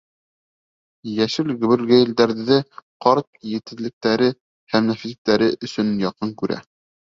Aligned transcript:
Йәшел 1.11 1.51
гөбөргәйелдәрҙе 1.63 2.57
ҡарт 3.07 3.29
етеҙлектәре 3.53 4.33
һәм 4.77 4.91
нәфислектәре 4.93 5.55
өсөн 5.71 5.97
яҡын 6.09 6.37
күрә. 6.45 6.63